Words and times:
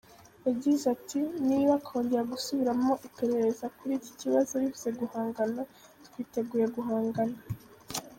Yagize 0.47 0.83
ati 0.95 1.19
“Niba 1.47 1.73
kongera 1.85 2.29
gusubiramo 2.33 2.91
iperereza 3.07 3.65
kuri 3.77 3.93
iki 3.99 4.11
kibazo 4.19 4.53
bivuze 4.63 4.89
guhangana, 4.99 5.61
twiteguye 6.05 6.65
guhangana. 6.75 7.37